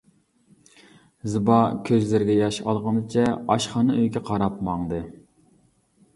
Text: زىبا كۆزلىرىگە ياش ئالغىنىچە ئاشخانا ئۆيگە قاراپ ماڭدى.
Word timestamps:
زىبا 1.33 1.57
كۆزلىرىگە 1.89 2.39
ياش 2.39 2.59
ئالغىنىچە 2.65 3.27
ئاشخانا 3.35 4.01
ئۆيگە 4.01 4.25
قاراپ 4.33 4.59
ماڭدى. 4.71 5.05